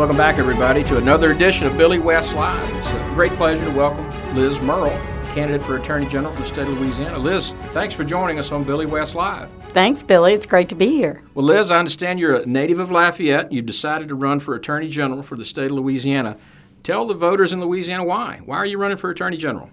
[0.00, 2.66] Welcome back, everybody, to another edition of Billy West Live.
[2.76, 4.98] It's a great pleasure to welcome Liz Murrill,
[5.34, 7.18] candidate for Attorney General from the state of Louisiana.
[7.18, 9.50] Liz, thanks for joining us on Billy West Live.
[9.74, 10.32] Thanks, Billy.
[10.32, 11.20] It's great to be here.
[11.34, 13.52] Well, Liz, I understand you're a native of Lafayette.
[13.52, 16.38] You've decided to run for Attorney General for the state of Louisiana.
[16.82, 18.40] Tell the voters in Louisiana why.
[18.46, 19.68] Why are you running for Attorney General?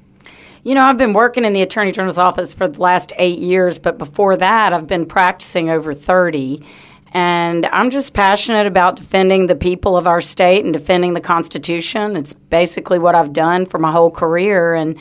[0.61, 3.79] You know, I've been working in the Attorney General's office for the last eight years,
[3.79, 6.65] but before that, I've been practicing over 30.
[7.13, 12.15] And I'm just passionate about defending the people of our state and defending the Constitution.
[12.15, 14.73] It's basically what I've done for my whole career.
[14.73, 14.97] And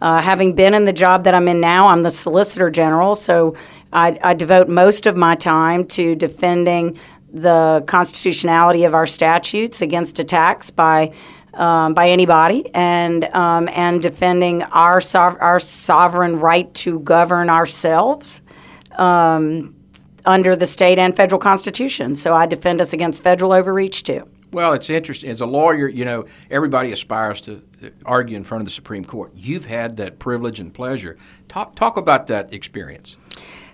[0.00, 3.56] uh, having been in the job that I'm in now, I'm the Solicitor General, so
[3.92, 6.98] I, I devote most of my time to defending
[7.32, 11.12] the constitutionality of our statutes against attacks by
[11.54, 15.00] um, by anybody, and um, and defending our
[15.40, 18.42] our sovereign right to govern ourselves.
[18.92, 19.74] Um,
[20.28, 22.14] under the state and federal constitution.
[22.14, 24.28] So I defend us against federal overreach too.
[24.52, 25.30] Well, it's interesting.
[25.30, 27.62] As a lawyer, you know, everybody aspires to
[28.04, 29.32] argue in front of the Supreme Court.
[29.34, 31.16] You've had that privilege and pleasure.
[31.48, 33.16] Talk, talk about that experience.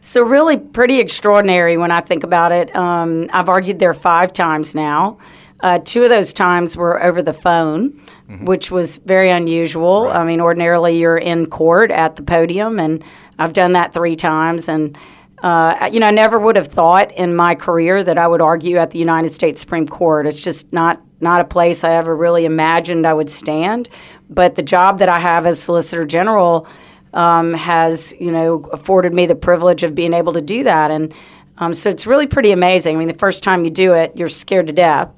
[0.00, 2.74] So, really, pretty extraordinary when I think about it.
[2.76, 5.18] Um, I've argued there five times now.
[5.60, 7.90] Uh, two of those times were over the phone,
[8.28, 8.44] mm-hmm.
[8.44, 10.04] which was very unusual.
[10.04, 10.16] Right.
[10.16, 13.02] I mean, ordinarily you're in court at the podium, and
[13.38, 14.68] I've done that three times.
[14.68, 14.98] And
[15.44, 18.78] uh, you know, I never would have thought in my career that I would argue
[18.78, 20.26] at the United States Supreme Court.
[20.26, 23.90] It's just not not a place I ever really imagined I would stand.
[24.30, 26.66] But the job that I have as Solicitor General
[27.12, 31.14] um, has, you know, afforded me the privilege of being able to do that, and
[31.58, 32.96] um, so it's really pretty amazing.
[32.96, 35.10] I mean, the first time you do it, you're scared to death,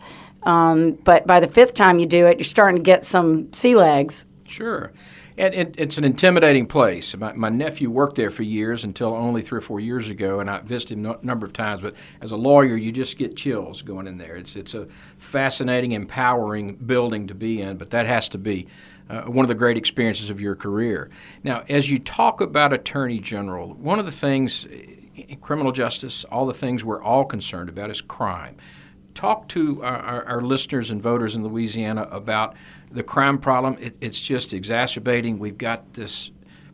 [0.42, 3.76] um, but by the fifth time you do it, you're starting to get some sea
[3.76, 4.24] legs.
[4.48, 4.92] Sure.
[5.38, 7.14] And it, it's an intimidating place.
[7.14, 10.48] My, my, nephew worked there for years until only three or four years ago, and
[10.48, 11.82] I visited him a number of times.
[11.82, 14.36] But as a lawyer, you just get chills going in there.
[14.36, 18.66] It's, it's a fascinating, empowering building to be in, but that has to be
[19.10, 21.10] uh, one of the great experiences of your career.
[21.44, 24.66] Now, as you talk about Attorney General, one of the things,
[25.42, 28.56] criminal justice, all the things we're all concerned about is crime.
[29.14, 32.54] Talk to our, our listeners and voters in Louisiana about
[32.90, 35.38] the crime problem, it, it's just exacerbating.
[35.38, 36.30] We've got this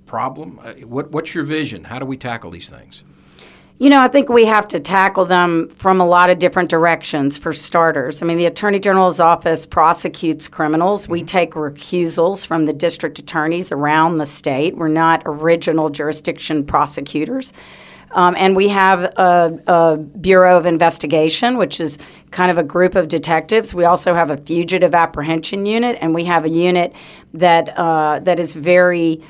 [0.06, 0.60] problem.
[0.62, 1.84] Uh, what, what's your vision?
[1.84, 3.02] How do we tackle these things?
[3.78, 7.36] You know, I think we have to tackle them from a lot of different directions
[7.36, 8.22] for starters.
[8.22, 11.08] I mean, the Attorney General's office prosecutes criminals.
[11.08, 11.26] We mm-hmm.
[11.26, 14.76] take recusals from the district attorneys around the state.
[14.76, 17.52] We're not original jurisdiction prosecutors.
[18.12, 21.98] Um, and we have a, a, Bureau of Investigation, which is
[22.30, 23.72] kind of a group of detectives.
[23.74, 26.92] We also have a fugitive apprehension unit, and we have a unit
[27.34, 29.22] that uh, that is very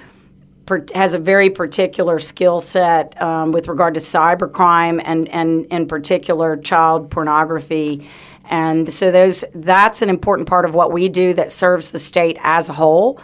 [0.94, 6.56] has a very particular skill set um, with regard to cybercrime and, and in particular
[6.56, 8.08] child pornography.
[8.44, 12.38] And so those that's an important part of what we do that serves the state
[12.42, 13.20] as a whole.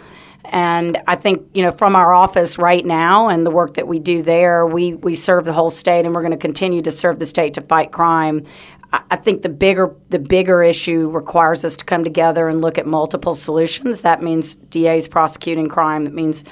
[0.51, 3.99] And I think, you know, from our office right now and the work that we
[3.99, 7.19] do there, we, we serve the whole state and we're going to continue to serve
[7.19, 8.43] the state to fight crime.
[8.91, 12.87] I, think the bigger the bigger issue requires us to come together and look at
[12.87, 14.01] multiple solutions.
[14.01, 16.05] That means DAs prosecuting crime.
[16.05, 16.43] That means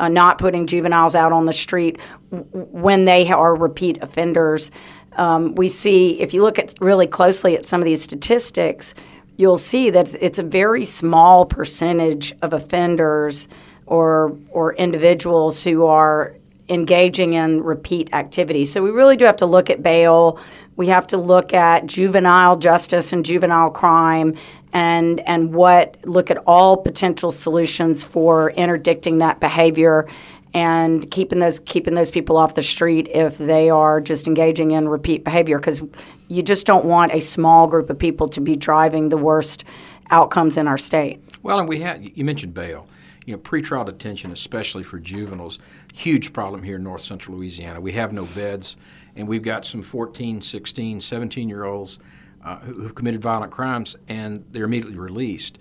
[0.00, 2.00] uh, not putting juveniles out on the street
[2.30, 4.72] when they are repeat offenders.
[5.12, 8.94] Um, we see, if you look at really closely at some of these statistics,
[9.36, 13.48] you'll see that it's a very small percentage of offenders
[13.86, 16.34] or or individuals who are
[16.68, 18.64] engaging in repeat activity.
[18.64, 20.38] So we really do have to look at bail.
[20.76, 24.36] We have to look at juvenile justice and juvenile crime
[24.72, 30.06] and and what look at all potential solutions for interdicting that behavior
[30.54, 34.88] and keeping those keeping those people off the street if they are just engaging in
[34.88, 35.82] repeat behavior because
[36.28, 39.64] you just don't want a small group of people to be driving the worst
[40.10, 41.20] outcomes in our state.
[41.42, 42.86] Well, and we had you mentioned bail.
[43.26, 45.58] You know, pretrial detention, especially for juveniles,
[45.94, 47.80] huge problem here in north central Louisiana.
[47.80, 48.76] We have no beds,
[49.16, 51.98] and we've got some 14, 16, 17 year olds
[52.44, 55.58] uh, who've committed violent crimes, and they're immediately released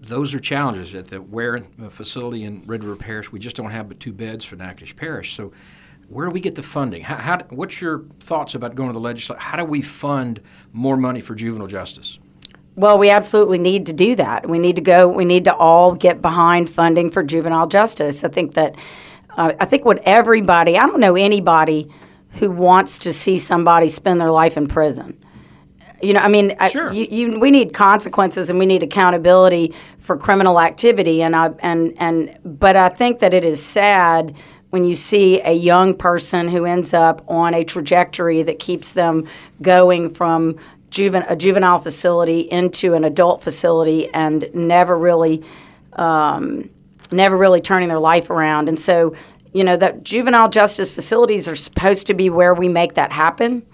[0.00, 3.32] those are challenges at the Ware facility in Red River Parish.
[3.32, 5.34] We just don't have but two beds for Natchitoches Parish.
[5.34, 5.52] So,
[6.08, 7.02] where do we get the funding?
[7.02, 9.40] How, how, what's your thoughts about going to the legislature?
[9.40, 10.40] How do we fund
[10.72, 12.20] more money for juvenile justice?
[12.76, 14.48] Well, we absolutely need to do that.
[14.48, 15.08] We need to go.
[15.08, 18.22] We need to all get behind funding for juvenile justice.
[18.22, 18.76] I think that.
[19.36, 20.78] Uh, I think what everybody.
[20.78, 21.90] I don't know anybody
[22.32, 25.18] who wants to see somebody spend their life in prison.
[26.02, 26.90] You know, I mean, sure.
[26.90, 31.50] I, you, you, we need consequences and we need accountability for criminal activity, and I
[31.60, 34.34] and and but I think that it is sad
[34.70, 39.26] when you see a young person who ends up on a trajectory that keeps them
[39.62, 40.56] going from
[40.90, 45.44] juven- a juvenile facility into an adult facility and never really
[45.94, 46.68] um,
[47.10, 48.68] never really turning their life around.
[48.68, 49.14] And so,
[49.52, 53.64] you know, that juvenile justice facilities are supposed to be where we make that happen.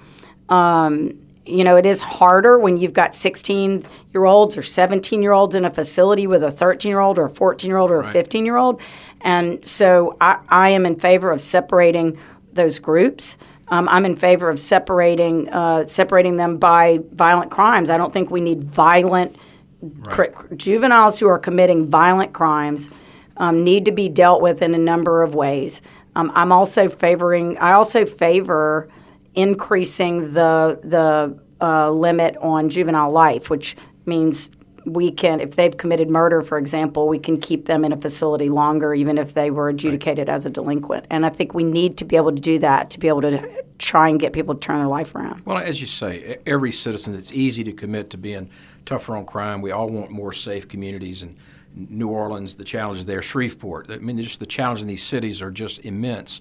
[0.48, 5.32] Um, you know, it is harder when you've got 16 year olds or 17 year
[5.32, 8.00] olds in a facility with a 13 year old or a 14 year old or
[8.00, 8.80] a 15 year old.
[9.22, 12.18] And so I, I, am in favor of separating
[12.52, 13.36] those groups.
[13.68, 17.90] Um, I'm in favor of separating uh, separating them by violent crimes.
[17.90, 19.36] I don't think we need violent
[19.80, 20.34] right.
[20.34, 22.90] cr- juveniles who are committing violent crimes
[23.38, 25.82] um, need to be dealt with in a number of ways.
[26.14, 27.58] Um, I'm also favoring.
[27.58, 28.88] I also favor
[29.34, 34.50] increasing the the uh, limit on juvenile life, which means
[34.84, 38.48] we can, if they've committed murder, for example, we can keep them in a facility
[38.48, 40.34] longer, even if they were adjudicated right.
[40.34, 41.06] as a delinquent.
[41.10, 43.64] And I think we need to be able to do that to be able to
[43.78, 45.44] try and get people to turn their life around.
[45.46, 48.50] Well, as you say, every citizen, it's easy to commit to being
[48.84, 49.62] tougher on crime.
[49.62, 51.36] We all want more safe communities and
[51.74, 53.90] New Orleans, the challenges there, Shreveport.
[53.90, 56.40] I mean, just the challenges in these cities are just immense.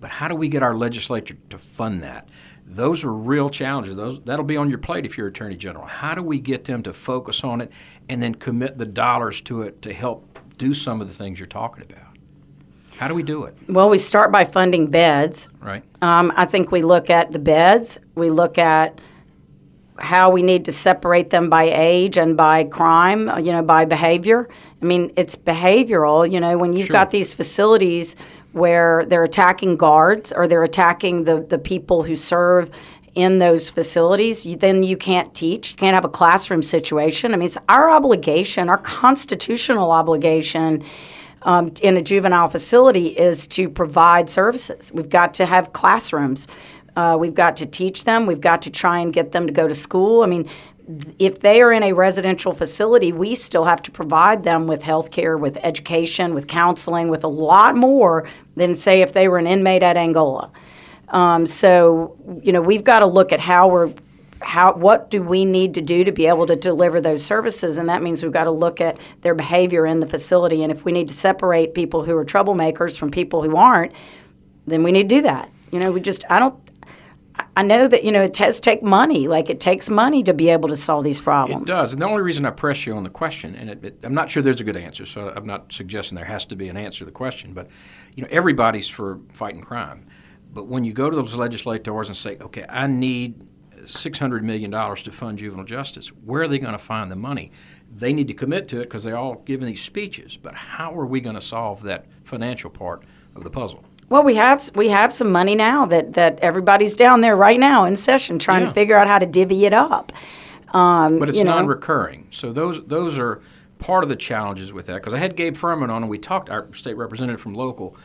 [0.00, 2.28] But how do we get our legislature to fund that?
[2.66, 3.96] Those are real challenges.
[3.96, 5.86] Those that'll be on your plate if you're Attorney General.
[5.86, 7.72] How do we get them to focus on it
[8.08, 11.46] and then commit the dollars to it to help do some of the things you're
[11.46, 12.08] talking about?
[12.98, 13.56] How do we do it?
[13.68, 15.48] Well, we start by funding beds.
[15.60, 15.84] Right.
[16.02, 17.98] Um, I think we look at the beds.
[18.16, 19.00] We look at
[19.98, 24.48] how we need to separate them by age and by crime, you know, by behavior.
[24.80, 26.30] I mean, it's behavioral.
[26.30, 26.94] You know, when you've sure.
[26.94, 28.16] got these facilities
[28.58, 32.70] where they're attacking guards or they're attacking the, the people who serve
[33.14, 35.72] in those facilities, you, then you can't teach.
[35.72, 37.34] You can't have a classroom situation.
[37.34, 40.84] I mean, it's our obligation, our constitutional obligation
[41.42, 44.92] um, in a juvenile facility is to provide services.
[44.92, 46.46] We've got to have classrooms.
[46.96, 48.26] Uh, we've got to teach them.
[48.26, 50.22] We've got to try and get them to go to school.
[50.22, 50.48] I mean,
[51.18, 55.10] if they are in a residential facility, we still have to provide them with health
[55.10, 58.26] care, with education, with counseling, with a lot more
[58.56, 60.50] than, say, if they were an inmate at Angola.
[61.08, 63.92] Um, so, you know, we've got to look at how we're
[64.40, 67.76] how what do we need to do to be able to deliver those services?
[67.76, 70.62] And that means we've got to look at their behavior in the facility.
[70.62, 73.92] And if we need to separate people who are troublemakers from people who aren't
[74.68, 75.50] then we need to do that.
[75.70, 76.58] You know we just i don't
[77.58, 79.26] I know that you know it does take money.
[79.26, 81.62] Like it takes money to be able to solve these problems.
[81.62, 83.98] It does, and the only reason I press you on the question, and it, it,
[84.04, 86.68] I'm not sure there's a good answer, so I'm not suggesting there has to be
[86.68, 87.54] an answer to the question.
[87.54, 87.66] But
[88.14, 90.06] you know, everybody's for fighting crime,
[90.54, 93.44] but when you go to those legislators and say, "Okay, I need
[93.86, 97.16] six hundred million dollars to fund juvenile justice," where are they going to find the
[97.16, 97.50] money?
[97.92, 100.36] They need to commit to it because they're all giving these speeches.
[100.36, 103.02] But how are we going to solve that financial part
[103.34, 103.84] of the puzzle?
[104.08, 107.84] Well, we have we have some money now that, that everybody's down there right now
[107.84, 108.68] in session trying yeah.
[108.68, 110.12] to figure out how to divvy it up.
[110.74, 111.56] Um, but it's you know.
[111.56, 113.40] non-recurring, so those those are
[113.78, 114.96] part of the challenges with that.
[114.96, 117.96] Because I had Gabe Firment on, and we talked our state representative from local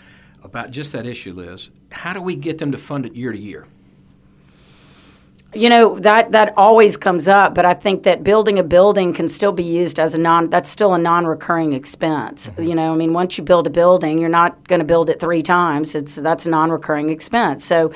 [0.44, 1.70] about just that issue, Liz.
[1.92, 3.68] How do we get them to fund it year to year?
[5.56, 9.28] You know that that always comes up, but I think that building a building can
[9.28, 10.50] still be used as a non.
[10.50, 12.50] That's still a non-recurring expense.
[12.50, 12.64] Mm-hmm.
[12.64, 15.20] You know, I mean, once you build a building, you're not going to build it
[15.20, 15.94] three times.
[15.94, 17.64] It's that's a non-recurring expense.
[17.66, 17.92] So,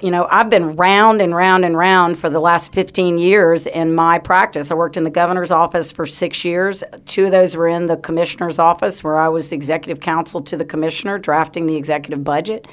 [0.00, 3.94] you know, I've been round and round and round for the last 15 years in
[3.94, 4.70] my practice.
[4.70, 6.82] I worked in the governor's office for six years.
[7.04, 10.56] Two of those were in the commissioner's office, where I was the executive counsel to
[10.56, 12.66] the commissioner, drafting the executive budget.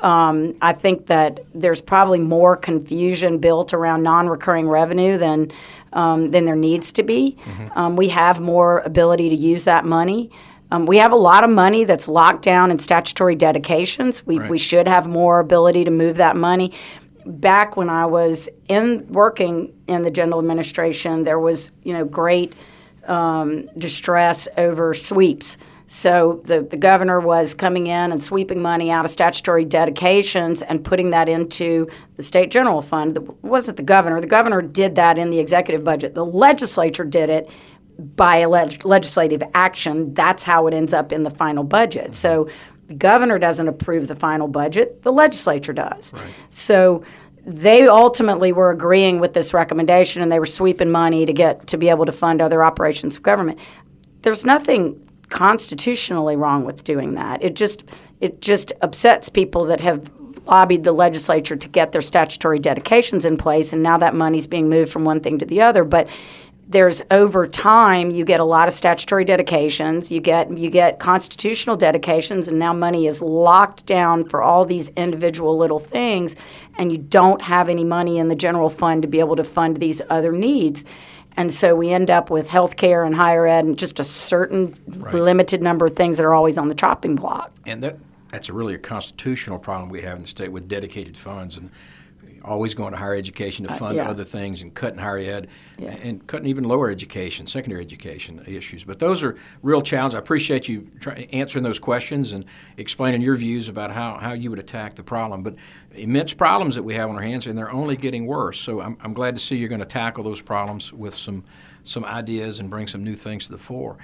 [0.00, 5.50] Um, I think that there's probably more confusion built around non-recurring revenue than
[5.92, 7.36] um, than there needs to be.
[7.44, 7.78] Mm-hmm.
[7.78, 10.30] Um, we have more ability to use that money.
[10.70, 14.26] Um, we have a lot of money that's locked down in statutory dedications.
[14.26, 14.50] We, right.
[14.50, 16.72] we should have more ability to move that money.
[17.24, 22.52] Back when I was in working in the general administration, there was you know great
[23.06, 25.56] um, distress over sweeps.
[25.88, 30.84] So the, the governor was coming in and sweeping money out of statutory dedications and
[30.84, 33.16] putting that into the state general fund.
[33.16, 34.20] It wasn't the governor.
[34.20, 36.14] The governor did that in the executive budget.
[36.14, 37.48] The legislature did it
[37.98, 40.12] by leg- legislative action.
[40.12, 42.14] That's how it ends up in the final budget.
[42.14, 42.86] So mm-hmm.
[42.88, 46.12] the governor doesn't approve the final budget, the legislature does.
[46.12, 46.24] Right.
[46.50, 47.04] So
[47.46, 51.76] they ultimately were agreeing with this recommendation and they were sweeping money to get to
[51.76, 53.60] be able to fund other operations of government.
[54.22, 57.42] There's nothing constitutionally wrong with doing that.
[57.42, 57.84] It just
[58.20, 60.10] it just upsets people that have
[60.46, 64.68] lobbied the legislature to get their statutory dedications in place, and now that money's being
[64.68, 65.84] moved from one thing to the other.
[65.84, 66.08] But
[66.68, 71.76] there's over time you get a lot of statutory dedications you get you get constitutional
[71.76, 76.34] dedications and now money is locked down for all these individual little things
[76.78, 79.76] and you don't have any money in the general fund to be able to fund
[79.76, 80.84] these other needs
[81.36, 84.76] and so we end up with health care and higher ed and just a certain
[84.88, 85.14] right.
[85.14, 87.98] limited number of things that are always on the chopping block and that
[88.30, 91.70] that's a really a constitutional problem we have in the state with dedicated funds and
[92.46, 94.08] always going to higher education to uh, fund uh, yeah.
[94.08, 95.48] other things and cutting higher ed
[95.78, 95.90] yeah.
[95.90, 98.84] and cutting even lower education, secondary education issues.
[98.84, 100.14] But those are real challenges.
[100.14, 102.44] I appreciate you try, answering those questions and
[102.76, 105.42] explaining your views about how, how you would attack the problem.
[105.42, 105.56] But
[105.94, 108.60] immense problems that we have on our hands, and they're only getting worse.
[108.60, 111.44] So I'm, I'm glad to see you're going to tackle those problems with some,
[111.82, 113.96] some ideas and bring some new things to the fore.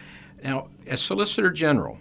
[0.42, 1.98] Now, as Solicitor General,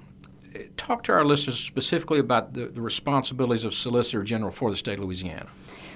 [0.76, 4.98] talk to our listeners specifically about the, the responsibilities of Solicitor General for the state
[4.98, 5.48] of Louisiana.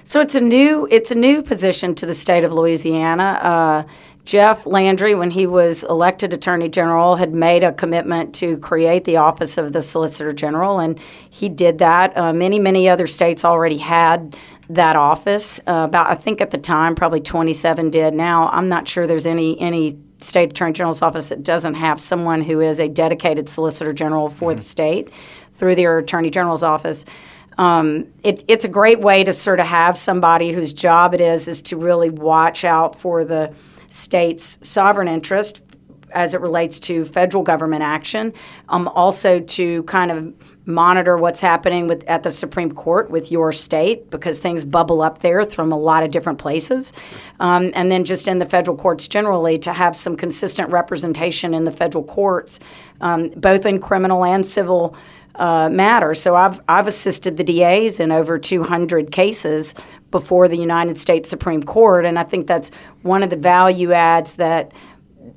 [0.08, 3.40] So it's a new it's a new position to the state of Louisiana.
[3.42, 3.82] Uh,
[4.24, 9.16] Jeff Landry, when he was elected Attorney General, had made a commitment to create the
[9.16, 12.16] office of the Solicitor General, and he did that.
[12.16, 14.36] Uh, many many other states already had
[14.70, 15.58] that office.
[15.66, 18.14] Uh, about I think at the time probably 27 did.
[18.14, 22.42] Now I'm not sure there's any any state attorney general's office that doesn't have someone
[22.42, 24.58] who is a dedicated solicitor general for mm-hmm.
[24.58, 25.10] the state
[25.54, 27.04] through their attorney general's office
[27.58, 31.48] um, it, it's a great way to sort of have somebody whose job it is
[31.48, 33.52] is to really watch out for the
[33.88, 35.62] state's sovereign interest
[36.12, 38.32] as it relates to federal government action.
[38.68, 40.32] Um, also to kind of
[40.66, 45.20] monitor what's happening with at the Supreme Court with your state because things bubble up
[45.20, 46.92] there from a lot of different places,
[47.38, 51.64] um, and then just in the federal courts generally to have some consistent representation in
[51.64, 52.58] the federal courts,
[53.00, 54.96] um, both in criminal and civil
[55.38, 56.14] uh, matter.
[56.14, 59.74] So I've I've assisted the DAs in over 200 cases
[60.10, 62.70] before the United States Supreme Court, and I think that's
[63.02, 64.72] one of the value adds that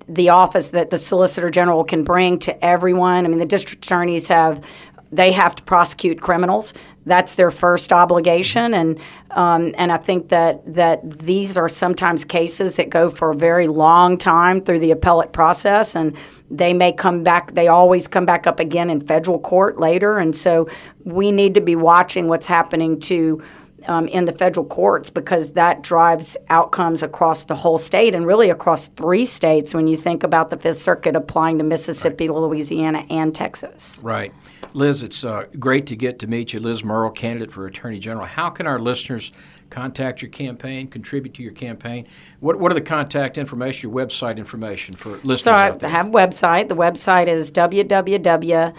[0.07, 3.25] the office that the Solicitor General can bring to everyone.
[3.25, 4.63] I mean, the district attorneys have
[5.11, 6.73] they have to prosecute criminals.
[7.05, 8.99] That's their first obligation, and
[9.31, 13.67] um, and I think that that these are sometimes cases that go for a very
[13.67, 16.15] long time through the appellate process, and
[16.49, 17.53] they may come back.
[17.53, 20.67] They always come back up again in federal court later, and so
[21.03, 23.43] we need to be watching what's happening to.
[23.87, 28.49] Um, in the federal courts because that drives outcomes across the whole state and really
[28.49, 32.37] across three states when you think about the Fifth Circuit applying to Mississippi, right.
[32.37, 33.99] Louisiana, and Texas.
[34.01, 34.33] Right.
[34.73, 36.59] Liz, it's uh, great to get to meet you.
[36.59, 38.25] Liz Murrill, candidate for Attorney General.
[38.25, 39.31] How can our listeners
[39.69, 42.05] contact your campaign, contribute to your campaign?
[42.39, 46.11] What, what are the contact information, your website information for listeners so I have a
[46.11, 46.67] website.
[46.69, 48.73] The website is www.liz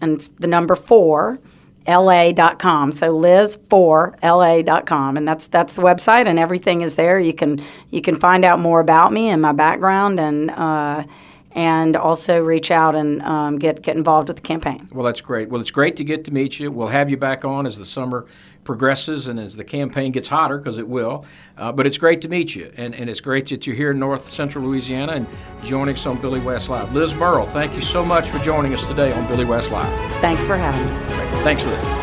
[0.00, 1.38] and the number four
[1.86, 7.18] la.com so liz4la.com and that's that's the website and everything is there.
[7.18, 11.04] You can you can find out more about me and my background and uh,
[11.54, 14.88] and also reach out and um, get get involved with the campaign.
[14.92, 15.48] Well, that's great.
[15.48, 16.70] Well, it's great to get to meet you.
[16.70, 18.26] We'll have you back on as the summer
[18.64, 21.24] progresses and as the campaign gets hotter, because it will.
[21.58, 23.98] Uh, but it's great to meet you, and, and it's great that you're here in
[23.98, 25.26] North Central Louisiana and
[25.64, 26.92] joining us on Billy West Live.
[26.94, 29.88] Liz Murrill, thank you so much for joining us today on Billy West Live.
[30.20, 31.42] Thanks for having me.
[31.42, 32.01] Thanks, Liz.